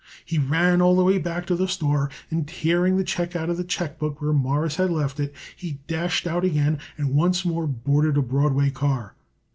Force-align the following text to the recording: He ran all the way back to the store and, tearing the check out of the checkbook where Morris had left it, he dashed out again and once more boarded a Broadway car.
He 0.25 0.39
ran 0.39 0.81
all 0.81 0.95
the 0.95 1.03
way 1.03 1.19
back 1.19 1.45
to 1.45 1.55
the 1.55 1.67
store 1.67 2.09
and, 2.31 2.47
tearing 2.47 2.97
the 2.97 3.03
check 3.03 3.35
out 3.35 3.51
of 3.51 3.57
the 3.57 3.63
checkbook 3.63 4.19
where 4.19 4.33
Morris 4.33 4.77
had 4.77 4.89
left 4.89 5.19
it, 5.19 5.31
he 5.55 5.77
dashed 5.85 6.25
out 6.25 6.43
again 6.43 6.79
and 6.97 7.13
once 7.13 7.45
more 7.45 7.67
boarded 7.67 8.17
a 8.17 8.23
Broadway 8.23 8.71
car. 8.71 9.13